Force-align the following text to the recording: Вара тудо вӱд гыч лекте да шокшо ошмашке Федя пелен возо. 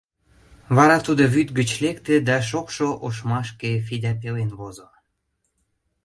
Вара 0.75 0.97
тудо 1.05 1.23
вӱд 1.33 1.49
гыч 1.57 1.69
лекте 1.83 2.15
да 2.29 2.37
шокшо 2.49 2.87
ошмашке 3.07 3.71
Федя 3.85 4.13
пелен 4.21 4.51
возо. 4.59 4.87